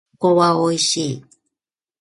[0.13, 1.25] りんごは美味しい。